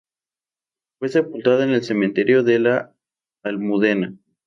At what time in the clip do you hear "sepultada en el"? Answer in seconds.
1.09-1.83